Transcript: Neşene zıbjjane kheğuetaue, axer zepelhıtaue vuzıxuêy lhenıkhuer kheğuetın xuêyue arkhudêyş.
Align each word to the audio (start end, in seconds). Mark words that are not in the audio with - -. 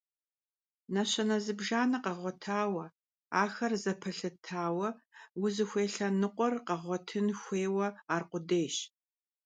Neşene 0.93 1.37
zıbjjane 1.45 1.97
kheğuetaue, 2.03 2.85
axer 3.43 3.73
zepelhıtaue 3.83 4.89
vuzıxuêy 5.39 5.87
lhenıkhuer 5.93 6.53
kheğuetın 6.67 7.27
xuêyue 7.41 7.87
arkhudêyş. 8.15 8.75